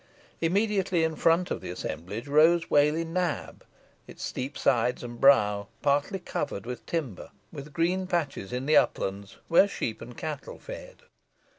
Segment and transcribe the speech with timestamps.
[0.41, 3.63] Immediately in front of the assemblage rose Whalley Nab,
[4.07, 9.37] its steep sides and brow partially covered with timber, with green patches in the uplands
[9.47, 11.03] where sheep and cattle fed.